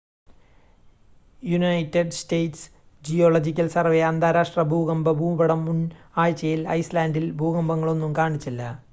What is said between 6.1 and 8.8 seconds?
ആഴ്ചയിൽ ഐസ്ലാൻഡിൽ ഭൂകമ്പങ്ങളൊന്നും കാണിച്ചില്ല